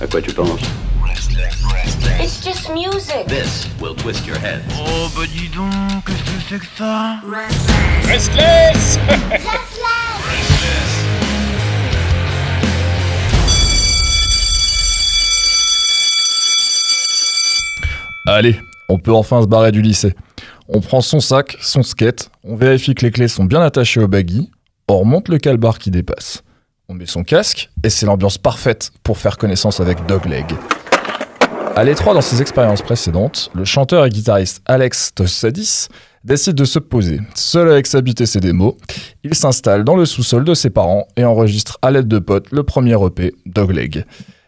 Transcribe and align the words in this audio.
À 0.00 0.06
quoi 0.06 0.20
tu 0.20 0.32
penses 0.32 0.60
It's 2.20 2.42
just 2.44 2.70
music. 2.70 3.26
This 3.26 3.68
will 3.80 3.94
twist 3.94 4.26
your 4.26 4.36
head. 4.36 4.62
Oh 4.78 5.08
bah 5.16 5.22
dis 5.26 5.48
donc, 5.48 6.04
qu'est-ce 6.06 6.22
que 6.22 6.40
c'est 6.48 6.58
que 6.58 6.66
ça 6.76 7.20
Restless 8.06 8.98
Allez, 18.26 18.60
on 18.88 18.98
peut 18.98 19.12
enfin 19.12 19.42
se 19.42 19.46
barrer 19.46 19.72
du 19.72 19.82
lycée. 19.82 20.14
On 20.68 20.80
prend 20.80 21.00
son 21.02 21.20
sac, 21.20 21.56
son 21.60 21.82
skate, 21.82 22.30
on 22.42 22.56
vérifie 22.56 22.94
que 22.94 23.04
les 23.04 23.10
clés 23.10 23.28
sont 23.28 23.44
bien 23.44 23.60
attachées 23.60 24.00
au 24.00 24.08
baggy, 24.08 24.50
on 24.88 25.00
remonte 25.00 25.28
le 25.28 25.38
calbar 25.38 25.78
qui 25.78 25.90
dépasse. 25.90 26.43
On 26.90 26.94
met 26.94 27.06
son 27.06 27.24
casque, 27.24 27.70
et 27.82 27.88
c'est 27.88 28.04
l'ambiance 28.04 28.36
parfaite 28.36 28.90
pour 29.02 29.16
faire 29.16 29.38
connaissance 29.38 29.80
avec 29.80 30.04
Dogleg. 30.04 30.44
À 31.76 31.82
l'étroit 31.82 32.12
dans 32.12 32.20
ses 32.20 32.42
expériences 32.42 32.82
précédentes, 32.82 33.50
le 33.54 33.64
chanteur 33.64 34.04
et 34.04 34.10
guitariste 34.10 34.60
Alex 34.66 35.14
Tossadis 35.14 35.88
décide 36.24 36.56
de 36.56 36.66
se 36.66 36.78
poser. 36.78 37.20
Seul 37.34 37.70
avec 37.70 37.86
sa 37.86 38.02
bite 38.02 38.20
et 38.20 38.26
ses 38.26 38.40
démos, 38.40 38.74
il 39.24 39.34
s'installe 39.34 39.82
dans 39.82 39.96
le 39.96 40.04
sous-sol 40.04 40.44
de 40.44 40.52
ses 40.52 40.68
parents 40.68 41.08
et 41.16 41.24
enregistre 41.24 41.78
à 41.80 41.90
l'aide 41.90 42.06
de 42.06 42.18
potes 42.18 42.50
le 42.52 42.62
premier 42.64 43.02
EP, 43.02 43.34
Dogleg. 43.46 44.04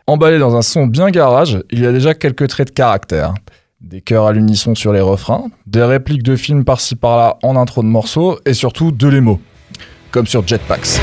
Emballé 0.07 0.39
dans 0.39 0.57
un 0.57 0.63
son 0.63 0.87
bien 0.87 1.09
garage, 1.09 1.59
il 1.71 1.81
y 1.81 1.87
a 1.87 1.93
déjà 1.93 2.13
quelques 2.13 2.49
traits 2.49 2.69
de 2.69 2.75
caractère. 2.75 3.33
Des 3.81 4.03
chœurs 4.03 4.27
à 4.27 4.33
l'unisson 4.33 4.75
sur 4.75 4.93
les 4.93 5.01
refrains, 5.01 5.47
des 5.67 5.83
répliques 5.83 6.23
de 6.23 6.37
films 6.37 6.67
par-ci 6.67 6.97
par-là 6.97 7.39
en 7.43 7.57
intro 7.57 7.83
de 7.83 7.89
morceaux, 7.89 8.39
et 8.45 8.53
surtout 8.53 8.93
de 8.93 9.09
l'émo, 9.09 9.41
comme 10.11 10.27
sur 10.27 10.47
Jetpacks. 10.47 11.01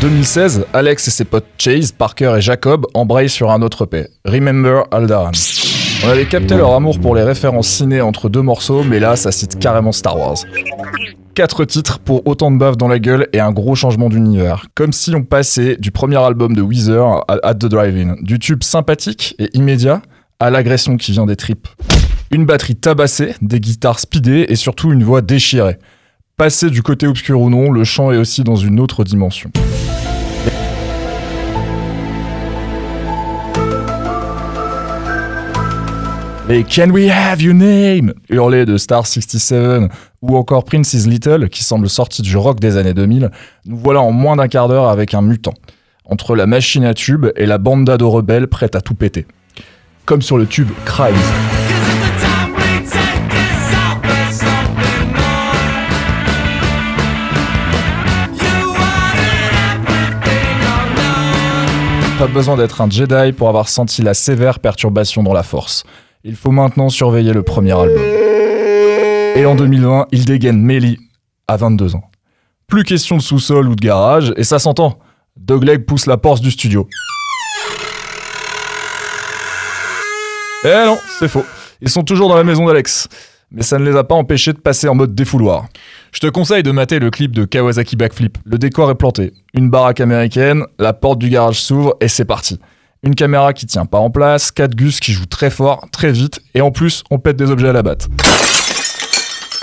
2016, 0.00 0.66
Alex 0.74 1.08
et 1.08 1.10
ses 1.10 1.24
potes 1.24 1.46
Chase, 1.58 1.90
Parker 1.90 2.34
et 2.36 2.40
Jacob 2.40 2.86
embrayent 2.94 3.28
sur 3.28 3.50
un 3.50 3.62
autre 3.62 3.84
EP, 3.84 4.06
Remember 4.24 4.84
Aldaran. 4.92 5.32
On 6.04 6.08
avait 6.08 6.26
capté 6.26 6.56
leur 6.56 6.72
amour 6.72 7.00
pour 7.00 7.16
les 7.16 7.24
références 7.24 7.66
ciné 7.66 8.00
entre 8.00 8.28
deux 8.28 8.42
morceaux, 8.42 8.84
mais 8.84 9.00
là, 9.00 9.16
ça 9.16 9.32
cite 9.32 9.58
carrément 9.58 9.90
Star 9.90 10.16
Wars. 10.16 10.36
Quatre 11.34 11.64
titres 11.64 11.98
pour 11.98 12.24
autant 12.28 12.52
de 12.52 12.58
baves 12.58 12.76
dans 12.76 12.86
la 12.86 13.00
gueule 13.00 13.26
et 13.32 13.40
un 13.40 13.50
gros 13.50 13.74
changement 13.74 14.08
d'univers. 14.08 14.66
Comme 14.76 14.92
si 14.92 15.12
on 15.16 15.24
passait 15.24 15.76
du 15.76 15.90
premier 15.90 16.18
album 16.18 16.54
de 16.54 16.62
Weezer 16.62 17.24
à 17.26 17.38
At 17.42 17.54
the 17.54 17.66
Drive-In, 17.66 18.16
du 18.22 18.38
tube 18.38 18.62
sympathique 18.62 19.34
et 19.40 19.50
immédiat 19.54 20.00
à 20.38 20.50
l'agression 20.50 20.96
qui 20.96 21.10
vient 21.10 21.26
des 21.26 21.36
tripes. 21.36 21.66
Une 22.30 22.46
batterie 22.46 22.76
tabassée, 22.76 23.34
des 23.42 23.58
guitares 23.58 23.98
speedées 23.98 24.46
et 24.48 24.56
surtout 24.56 24.92
une 24.92 25.02
voix 25.02 25.22
déchirée. 25.22 25.78
Passé 26.36 26.70
du 26.70 26.84
côté 26.84 27.08
obscur 27.08 27.40
ou 27.40 27.50
non, 27.50 27.72
le 27.72 27.82
chant 27.82 28.12
est 28.12 28.16
aussi 28.16 28.44
dans 28.44 28.54
une 28.54 28.78
autre 28.78 29.02
dimension. 29.02 29.50
Les 36.48 36.64
Can 36.64 36.88
We 36.88 37.10
Have 37.10 37.42
Your 37.42 37.52
Name? 37.54 38.14
Hurlés 38.30 38.64
de 38.64 38.78
Star 38.78 39.06
67 39.06 39.90
ou 40.22 40.34
encore 40.34 40.64
Prince 40.64 40.94
is 40.94 41.06
Little 41.06 41.50
qui 41.50 41.62
semble 41.62 41.90
sorti 41.90 42.22
du 42.22 42.38
rock 42.38 42.58
des 42.58 42.78
années 42.78 42.94
2000, 42.94 43.30
nous 43.66 43.76
voilà 43.76 44.00
en 44.00 44.12
moins 44.12 44.36
d'un 44.36 44.48
quart 44.48 44.66
d'heure 44.66 44.88
avec 44.88 45.12
un 45.12 45.20
mutant. 45.20 45.52
Entre 46.06 46.34
la 46.34 46.46
machine 46.46 46.84
à 46.84 46.94
tube 46.94 47.26
et 47.36 47.44
la 47.44 47.58
banda 47.58 47.98
de 47.98 48.04
rebelles 48.04 48.46
prête 48.46 48.74
à 48.76 48.80
tout 48.80 48.94
péter. 48.94 49.26
Comme 50.06 50.22
sur 50.22 50.38
le 50.38 50.46
tube 50.46 50.70
Cries. 50.86 51.12
Pas 62.18 62.26
besoin 62.26 62.56
d'être 62.56 62.80
un 62.80 62.88
Jedi 62.88 63.32
pour 63.32 63.50
avoir 63.50 63.68
senti 63.68 64.00
la 64.00 64.14
sévère 64.14 64.60
perturbation 64.60 65.22
dans 65.22 65.34
la 65.34 65.42
force. 65.42 65.84
Il 66.28 66.36
faut 66.36 66.50
maintenant 66.50 66.90
surveiller 66.90 67.32
le 67.32 67.42
premier 67.42 67.72
album. 67.72 68.02
Et 69.34 69.46
en 69.46 69.54
2020, 69.54 70.08
il 70.12 70.26
dégaine 70.26 70.60
Melly 70.60 70.98
à 71.46 71.56
22 71.56 71.94
ans. 71.94 72.02
Plus 72.66 72.84
question 72.84 73.16
de 73.16 73.22
sous-sol 73.22 73.66
ou 73.66 73.74
de 73.74 73.80
garage, 73.80 74.34
et 74.36 74.44
ça 74.44 74.58
s'entend. 74.58 74.98
Dogleg 75.38 75.86
pousse 75.86 76.04
la 76.04 76.18
porte 76.18 76.42
du 76.42 76.50
studio. 76.50 76.86
Eh 80.64 80.84
non, 80.84 80.98
c'est 81.18 81.28
faux. 81.28 81.46
Ils 81.80 81.88
sont 81.88 82.02
toujours 82.02 82.28
dans 82.28 82.36
la 82.36 82.44
maison 82.44 82.66
d'Alex. 82.66 83.08
Mais 83.50 83.62
ça 83.62 83.78
ne 83.78 83.90
les 83.90 83.96
a 83.96 84.04
pas 84.04 84.14
empêchés 84.14 84.52
de 84.52 84.58
passer 84.58 84.86
en 84.86 84.94
mode 84.94 85.14
défouloir. 85.14 85.64
Je 86.12 86.20
te 86.20 86.26
conseille 86.26 86.62
de 86.62 86.72
mater 86.72 86.98
le 86.98 87.08
clip 87.08 87.34
de 87.34 87.46
Kawasaki 87.46 87.96
Backflip. 87.96 88.36
Le 88.44 88.58
décor 88.58 88.90
est 88.90 88.96
planté. 88.96 89.32
Une 89.54 89.70
baraque 89.70 90.00
américaine, 90.00 90.64
la 90.78 90.92
porte 90.92 91.20
du 91.20 91.30
garage 91.30 91.62
s'ouvre 91.62 91.96
et 92.02 92.08
c'est 92.08 92.26
parti. 92.26 92.60
Une 93.04 93.14
caméra 93.14 93.52
qui 93.52 93.66
tient 93.66 93.86
pas 93.86 93.98
en 93.98 94.10
place, 94.10 94.50
4 94.50 94.74
gus 94.74 94.98
qui 94.98 95.12
jouent 95.12 95.26
très 95.26 95.50
fort, 95.50 95.86
très 95.92 96.10
vite, 96.10 96.40
et 96.54 96.60
en 96.60 96.72
plus, 96.72 97.04
on 97.12 97.20
pète 97.20 97.36
des 97.36 97.48
objets 97.48 97.68
à 97.68 97.72
la 97.72 97.84
batte. 97.84 98.08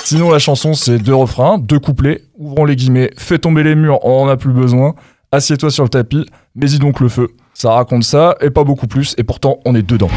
Sinon, 0.05 0.31
la 0.31 0.39
chanson, 0.39 0.73
c'est 0.73 0.99
deux 0.99 1.13
refrains, 1.13 1.57
deux 1.57 1.79
couplets, 1.79 2.23
ouvrons 2.37 2.63
les 2.63 2.77
guillemets, 2.77 3.11
fais 3.17 3.37
tomber 3.37 3.63
les 3.63 3.75
murs, 3.75 3.99
on 4.05 4.21
en 4.21 4.29
a 4.29 4.37
plus 4.37 4.53
besoin, 4.53 4.95
assieds-toi 5.33 5.69
sur 5.69 5.83
le 5.83 5.89
tapis, 5.89 6.25
mets-y 6.55 6.79
donc 6.79 7.01
le 7.01 7.09
feu. 7.09 7.27
Ça 7.53 7.71
raconte 7.71 8.05
ça, 8.05 8.37
et 8.39 8.51
pas 8.51 8.63
beaucoup 8.63 8.87
plus, 8.87 9.15
et 9.17 9.23
pourtant, 9.23 9.59
on 9.65 9.75
est 9.75 9.83
dedans. 9.83 10.09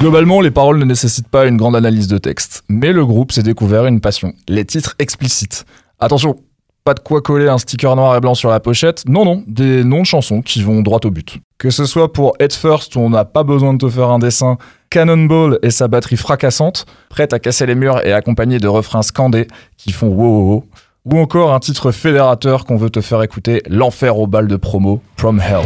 Globalement, 0.00 0.42
les 0.42 0.50
paroles 0.50 0.78
ne 0.78 0.84
nécessitent 0.84 1.28
pas 1.28 1.46
une 1.46 1.56
grande 1.56 1.74
analyse 1.74 2.06
de 2.06 2.18
texte, 2.18 2.64
mais 2.68 2.92
le 2.92 3.06
groupe 3.06 3.32
s'est 3.32 3.42
découvert 3.42 3.86
une 3.86 4.02
passion, 4.02 4.34
les 4.46 4.66
titres 4.66 4.94
explicites. 4.98 5.64
Attention, 5.98 6.36
pas 6.84 6.92
de 6.92 7.00
quoi 7.00 7.22
coller 7.22 7.48
un 7.48 7.56
sticker 7.56 7.96
noir 7.96 8.14
et 8.14 8.20
blanc 8.20 8.34
sur 8.34 8.50
la 8.50 8.60
pochette, 8.60 9.08
non 9.08 9.24
non, 9.24 9.42
des 9.46 9.84
noms 9.84 10.02
de 10.02 10.06
chansons 10.06 10.42
qui 10.42 10.62
vont 10.62 10.82
droit 10.82 11.00
au 11.04 11.10
but. 11.10 11.40
Que 11.58 11.70
ce 11.70 11.86
soit 11.86 12.12
pour 12.12 12.34
Head 12.38 12.52
First 12.52 12.94
où 12.94 13.00
on 13.00 13.08
n'a 13.08 13.24
pas 13.24 13.42
besoin 13.42 13.72
de 13.72 13.78
te 13.78 13.88
faire 13.88 14.10
un 14.10 14.18
dessin, 14.18 14.58
Cannonball 14.90 15.58
et 15.62 15.70
sa 15.70 15.88
batterie 15.88 16.18
fracassante, 16.18 16.84
prête 17.08 17.32
à 17.32 17.38
casser 17.38 17.64
les 17.64 17.74
murs 17.74 18.04
et 18.04 18.12
accompagnée 18.12 18.58
de 18.58 18.68
refrains 18.68 19.02
scandés 19.02 19.48
qui 19.78 19.92
font 19.92 20.08
wow 20.08 20.26
wow 20.26 20.48
wow, 20.48 20.64
ou 21.06 21.18
encore 21.18 21.54
un 21.54 21.58
titre 21.58 21.90
fédérateur 21.90 22.66
qu'on 22.66 22.76
veut 22.76 22.90
te 22.90 23.00
faire 23.00 23.22
écouter, 23.22 23.62
l'enfer 23.66 24.18
au 24.18 24.26
bal 24.26 24.46
de 24.46 24.56
promo, 24.56 25.00
From 25.16 25.40
Hell. 25.40 25.64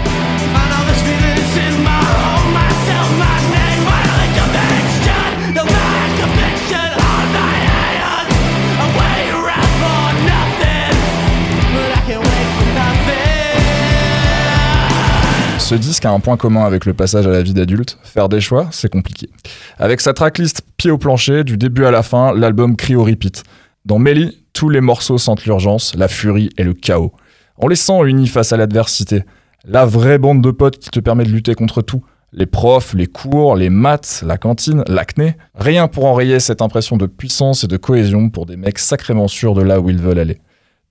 Ce 15.70 15.76
disque 15.76 16.04
a 16.04 16.10
un 16.10 16.18
point 16.18 16.36
commun 16.36 16.64
avec 16.64 16.84
le 16.84 16.94
passage 16.94 17.28
à 17.28 17.30
la 17.30 17.42
vie 17.42 17.54
d'adulte, 17.54 17.96
faire 18.02 18.28
des 18.28 18.40
choix, 18.40 18.66
c'est 18.72 18.90
compliqué. 18.90 19.30
Avec 19.78 20.00
sa 20.00 20.12
tracklist 20.12 20.62
pied 20.76 20.90
au 20.90 20.98
plancher, 20.98 21.44
du 21.44 21.56
début 21.56 21.84
à 21.84 21.92
la 21.92 22.02
fin, 22.02 22.34
l'album 22.34 22.74
crie 22.74 22.96
au 22.96 23.04
repeat. 23.04 23.44
Dans 23.84 24.00
Melly, 24.00 24.36
tous 24.52 24.68
les 24.68 24.80
morceaux 24.80 25.16
sentent 25.16 25.44
l'urgence, 25.44 25.94
la 25.94 26.08
furie 26.08 26.50
et 26.58 26.64
le 26.64 26.74
chaos. 26.74 27.12
On 27.56 27.68
les 27.68 27.76
sent 27.76 28.00
unis 28.04 28.26
face 28.26 28.52
à 28.52 28.56
l'adversité. 28.56 29.22
La 29.64 29.86
vraie 29.86 30.18
bande 30.18 30.42
de 30.42 30.50
potes 30.50 30.80
qui 30.80 30.90
te 30.90 30.98
permet 30.98 31.22
de 31.22 31.30
lutter 31.30 31.54
contre 31.54 31.82
tout. 31.82 32.02
Les 32.32 32.46
profs, 32.46 32.94
les 32.94 33.08
cours, 33.08 33.56
les 33.56 33.70
maths, 33.70 34.22
la 34.24 34.38
cantine, 34.38 34.84
l'acné. 34.86 35.34
Rien 35.56 35.88
pour 35.88 36.04
enrayer 36.04 36.38
cette 36.38 36.62
impression 36.62 36.96
de 36.96 37.06
puissance 37.06 37.64
et 37.64 37.66
de 37.66 37.76
cohésion 37.76 38.30
pour 38.30 38.46
des 38.46 38.56
mecs 38.56 38.78
sacrément 38.78 39.26
sûrs 39.26 39.54
de 39.54 39.62
là 39.62 39.80
où 39.80 39.90
ils 39.90 39.98
veulent 39.98 40.20
aller. 40.20 40.38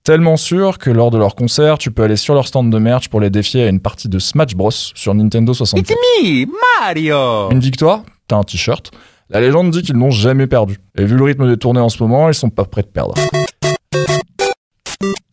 Tellement 0.03 0.35
sûr 0.35 0.79
que 0.79 0.89
lors 0.89 1.11
de 1.11 1.17
leur 1.17 1.35
concert, 1.35 1.77
tu 1.77 1.91
peux 1.91 2.03
aller 2.03 2.17
sur 2.17 2.33
leur 2.33 2.45
stand 2.45 2.69
de 2.69 2.77
merch 2.77 3.07
pour 3.07 3.21
les 3.21 3.29
défier 3.29 3.63
à 3.63 3.69
une 3.69 3.79
partie 3.79 4.09
de 4.09 4.19
Smash 4.19 4.53
Bros 4.53 4.71
sur 4.71 5.13
Nintendo 5.13 5.53
64. 5.53 5.89
me, 5.89 6.45
Mario 6.81 7.51
Une 7.51 7.61
victoire, 7.61 8.03
t'as 8.27 8.35
un 8.35 8.43
t-shirt. 8.43 8.91
La 9.29 9.39
légende 9.39 9.71
dit 9.71 9.81
qu'ils 9.81 9.95
n'ont 9.95 10.11
jamais 10.11 10.47
perdu. 10.47 10.79
Et 10.97 11.05
vu 11.05 11.15
le 11.15 11.23
rythme 11.23 11.47
des 11.47 11.55
tournées 11.55 11.79
en 11.79 11.89
ce 11.89 12.03
moment, 12.03 12.27
ils 12.27 12.33
sont 12.33 12.49
pas 12.49 12.65
prêts 12.65 12.81
de 12.81 12.87
perdre. 12.87 13.13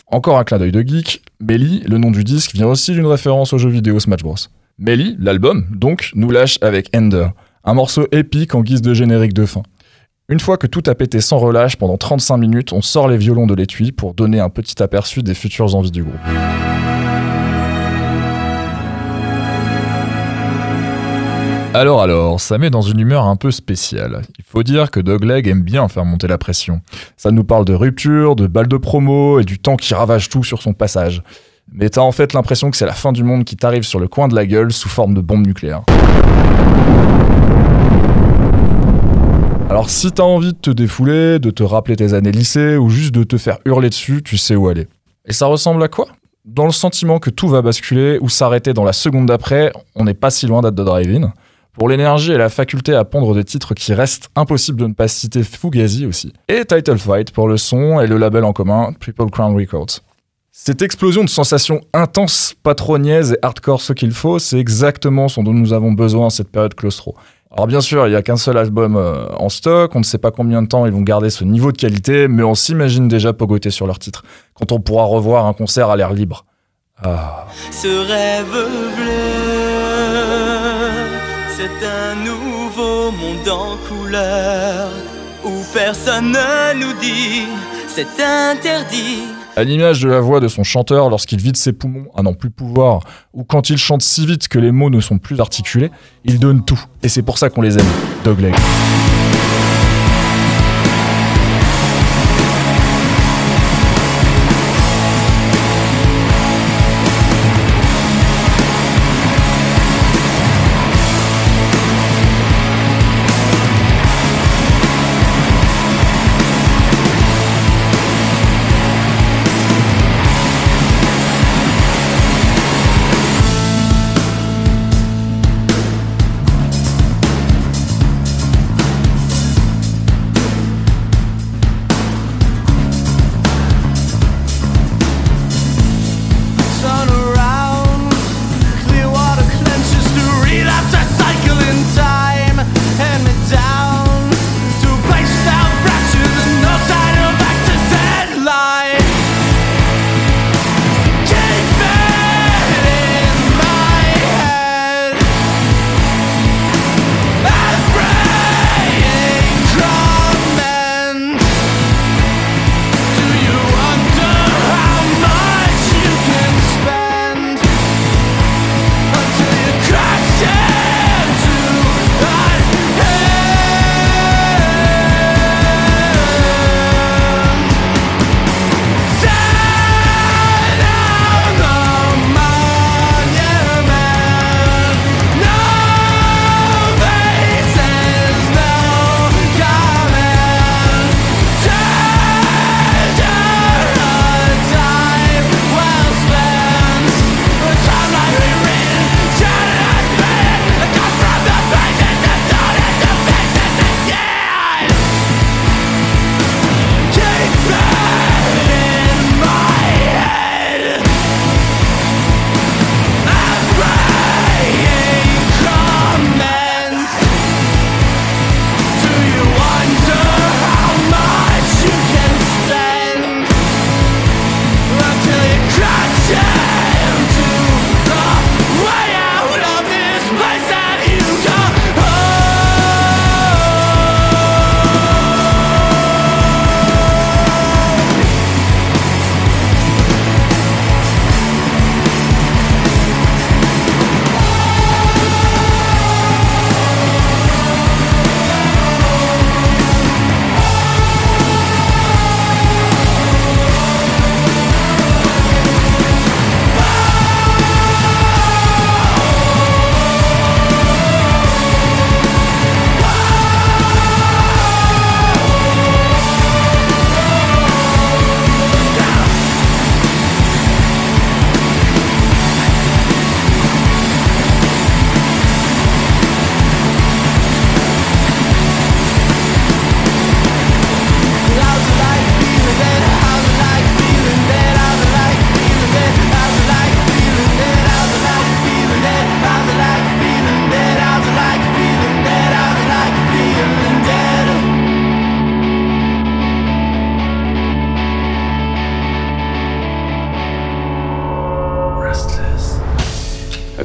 Encore 0.06 0.38
un 0.38 0.44
clin 0.44 0.58
d'œil 0.58 0.70
de 0.70 0.82
geek, 0.82 1.23
Melly, 1.41 1.82
le 1.85 1.99
nom 1.99 2.12
du 2.12 2.23
disque, 2.23 2.55
vient 2.55 2.69
aussi 2.69 2.93
d'une 2.93 3.06
référence 3.06 3.53
au 3.53 3.58
jeu 3.58 3.70
vidéo 3.70 3.99
Smash 3.99 4.23
Bros. 4.23 4.37
Melly, 4.78 5.17
l'album, 5.19 5.64
donc, 5.70 6.11
nous 6.14 6.31
lâche 6.31 6.58
avec 6.61 6.94
Ender, 6.94 7.28
un 7.64 7.73
morceau 7.73 8.06
épique 8.12 8.55
en 8.55 8.61
guise 8.61 8.82
de 8.82 8.93
générique 8.93 9.32
de 9.32 9.46
fin. 9.46 9.62
Une 10.28 10.38
fois 10.38 10.58
que 10.58 10.67
tout 10.67 10.82
a 10.87 10.94
pété 10.94 11.23
sans 11.23 11.38
relâche 11.38 11.76
pendant 11.76 11.96
35 11.96 12.37
minutes, 12.37 12.75
on 12.75 12.82
sort 12.82 13.08
les 13.08 13.17
violons 13.17 13.46
de 13.46 13.55
l'étui 13.55 13.90
pour 13.90 14.12
donner 14.12 14.38
un 14.38 14.50
petit 14.50 14.82
aperçu 14.82 15.23
des 15.23 15.32
futures 15.32 15.75
envies 15.75 15.90
du 15.90 16.02
groupe. 16.02 16.20
Alors 21.72 22.02
alors, 22.02 22.38
ça 22.38 22.58
met 22.58 22.69
dans 22.69 22.82
une 22.82 23.00
humeur 23.00 23.25
un 23.25 23.37
peu 23.37 23.50
spéciale. 23.50 24.20
Il 24.38 24.44
faut 24.44 24.62
dire 24.62 24.90
que 24.90 25.00
Dogleg 25.00 25.46
aime 25.49 25.62
bien 25.62 25.88
faire 25.88 26.05
monter 26.05 26.26
la 26.26 26.37
pression. 26.37 26.82
Ça 27.17 27.31
nous 27.31 27.44
parle 27.44 27.64
de 27.64 27.72
rupture, 27.72 28.37
de 28.37 28.46
balles 28.46 28.69
de 28.69 28.76
promo 28.76 29.40
et 29.40 29.44
du 29.44 29.58
temps 29.58 29.76
qui 29.76 29.94
ravage 29.94 30.29
tout 30.29 30.44
sur 30.44 30.61
son 30.61 30.75
passage. 30.75 31.22
Mais 31.73 31.91
t'as 31.91 32.01
en 32.01 32.13
fait 32.13 32.33
l'impression 32.33 32.71
que 32.71 32.77
c'est 32.77 32.87
la 32.87 32.93
fin 32.93 33.13
du 33.13 33.25
monde 33.25 33.45
qui 33.45 33.57
t'arrive 33.57 33.83
sur 33.83 33.99
le 33.99 34.07
coin 34.07 34.29
de 34.29 34.37
la 34.37 34.47
gueule 34.47 34.73
sous 34.73 34.89
forme 34.89 35.15
de 35.15 35.21
bombe 35.21 35.45
nucléaire. 35.45 35.83
Alors 39.69 39.91
si 39.91 40.13
t'as 40.13 40.23
envie 40.23 40.53
de 40.53 40.59
te 40.59 40.71
défouler, 40.71 41.41
de 41.41 41.51
te 41.51 41.65
rappeler 41.65 41.97
tes 41.97 42.15
années 42.15 42.31
lycée 42.31 42.77
ou 42.77 42.89
juste 42.89 43.13
de 43.13 43.25
te 43.25 43.37
faire 43.37 43.59
hurler 43.65 43.89
dessus, 43.89 44.23
tu 44.23 44.39
sais 44.39 44.55
où 44.55 44.69
aller. 44.69 44.87
Et 45.25 45.33
ça 45.33 45.47
ressemble 45.47 45.83
à 45.83 45.89
quoi? 45.89 46.07
Dans 46.45 46.67
le 46.67 46.73
sentiment 46.73 47.19
que 47.19 47.31
tout 47.31 47.49
va 47.49 47.63
basculer 47.63 48.19
ou 48.21 48.29
s'arrêter 48.29 48.73
dans 48.73 48.85
la 48.85 48.93
seconde 48.93 49.27
d'après, 49.27 49.73
on 49.97 50.05
n'est 50.05 50.15
pas 50.15 50.31
si 50.31 50.47
loin 50.47 50.63
d'être 50.63 50.77
de 50.77 50.85
drive-in. 50.85 51.33
Pour 51.73 51.89
l'énergie 51.89 52.31
et 52.31 52.39
la 52.39 52.49
faculté 52.49 52.95
à 52.95 53.05
pondre 53.05 53.35
des 53.35 53.45
titres 53.45 53.75
qui 53.75 53.93
restent 53.93 54.31
impossible 54.37 54.81
de 54.81 54.87
ne 54.87 54.95
pas 54.95 55.09
citer 55.09 55.43
Fugazi 55.43 56.07
aussi. 56.07 56.33
Et 56.49 56.65
Title 56.65 56.97
Fight 56.97 57.33
pour 57.33 57.49
le 57.49 57.57
son 57.57 58.01
et 58.01 58.07
le 58.07 58.17
label 58.19 58.45
en 58.45 58.53
commun, 58.53 58.93
Triple 59.01 59.31
Crown 59.31 59.55
Records. 59.57 60.01
Cette 60.58 60.81
explosion 60.81 61.23
de 61.23 61.29
sensations 61.29 61.82
intenses, 61.93 62.55
patroniaises 62.62 63.35
et 63.35 63.38
hardcore 63.43 63.82
ce 63.82 63.93
qu'il 63.93 64.12
faut, 64.12 64.38
c'est 64.38 64.58
exactement 64.58 65.29
ce 65.29 65.43
dont 65.43 65.53
nous 65.53 65.75
avons 65.75 65.93
besoin 65.93 66.26
en 66.26 66.31
cette 66.31 66.49
période 66.49 66.75
claustro. 66.75 67.14
Alors 67.53 67.67
bien 67.67 67.82
sûr, 67.82 68.06
il 68.06 68.11
n'y 68.11 68.17
a 68.17 68.23
qu'un 68.23 68.38
seul 68.38 68.56
album 68.56 68.97
euh, 68.97 69.29
en 69.37 69.50
stock, 69.50 69.94
on 69.94 69.99
ne 69.99 70.05
sait 70.05 70.17
pas 70.17 70.31
combien 70.31 70.62
de 70.62 70.67
temps 70.67 70.87
ils 70.87 70.93
vont 70.93 71.03
garder 71.03 71.29
ce 71.29 71.44
niveau 71.44 71.73
de 71.73 71.76
qualité, 71.76 72.26
mais 72.26 72.43
on 72.43 72.55
s'imagine 72.55 73.06
déjà 73.06 73.35
pogoter 73.35 73.70
sur 73.70 73.87
leur 73.87 73.99
titre, 73.99 74.25
quand 74.55 74.73
on 74.73 74.81
pourra 74.81 75.05
revoir 75.05 75.44
un 75.44 75.53
concert 75.53 75.91
à 75.91 75.97
l'air 75.97 76.14
libre. 76.14 76.47
Ah. 77.05 77.47
Ce 77.70 77.87
rêve 77.87 78.47
bleu, 78.97 79.12
c'est 81.50 81.87
un 81.87 82.14
nouveau 82.25 83.11
monde 83.11 83.49
en 83.49 83.76
couleur 83.88 84.88
où 85.44 85.53
personne 85.75 86.32
ne 86.32 86.81
nous 86.81 86.94
dit 86.94 87.44
c'est 87.88 88.20
interdit. 88.20 89.36
À 89.56 89.64
l'image 89.64 90.00
de 90.00 90.08
la 90.11 90.20
voix 90.20 90.41
de 90.41 90.49
son 90.49 90.64
chanteur 90.64 91.08
lorsqu'il 91.08 91.41
vide 91.41 91.56
ses 91.56 91.73
poumons 91.73 92.08
à 92.14 92.23
n'en 92.23 92.35
plus 92.35 92.50
pouvoir, 92.50 93.00
ou 93.32 93.43
quand 93.43 93.70
il 93.70 93.79
chante 93.79 94.03
si 94.03 94.26
vite 94.26 94.49
que 94.49 94.58
les 94.58 94.70
mots 94.70 94.91
ne 94.91 95.00
sont 95.00 95.17
plus 95.17 95.41
articulés, 95.41 95.91
il 96.25 96.38
donne 96.38 96.62
tout. 96.62 96.79
Et 97.03 97.08
c'est 97.08 97.23
pour 97.23 97.38
ça 97.38 97.49
qu'on 97.49 97.62
les 97.62 97.79
aime. 97.79 97.87
Dogleg. 98.23 98.55